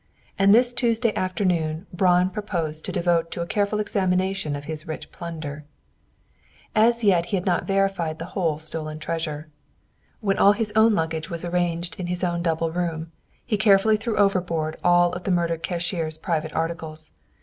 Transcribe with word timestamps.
And 0.39 0.51
this 0.51 0.73
Tuesday 0.73 1.13
afternoon 1.15 1.85
Braun 1.93 2.31
proposed 2.31 2.83
to 2.85 2.91
devote 2.91 3.29
to 3.29 3.41
a 3.41 3.45
careful 3.45 3.79
examination 3.79 4.55
of 4.55 4.65
his 4.65 4.87
rich 4.87 5.11
plunder. 5.11 5.63
As 6.73 7.03
yet 7.03 7.27
he 7.27 7.37
had 7.37 7.45
not 7.45 7.67
verified 7.67 8.17
the 8.17 8.25
whole 8.33 8.57
stolen 8.57 8.97
treasure. 8.97 9.49
When 10.19 10.39
all 10.39 10.53
his 10.53 10.73
own 10.75 10.95
luggage 10.95 11.29
was 11.29 11.45
arranged 11.45 11.99
in 11.99 12.07
his 12.07 12.23
own 12.23 12.41
double 12.41 12.71
room, 12.71 13.11
he 13.45 13.57
carefully 13.57 13.95
threw 13.95 14.17
overboard 14.17 14.75
all 14.83 15.13
of 15.13 15.23
the 15.23 15.29
murdered 15.29 15.61
cashier's 15.61 16.17
private 16.17 16.53
articles. 16.55 17.11